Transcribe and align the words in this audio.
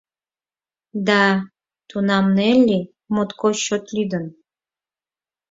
Да, 1.07 1.23
тунам 1.89 2.25
Нелли 2.35 2.79
моткоч 3.13 3.55
чот 3.65 3.85
лӱдын. 3.95 4.25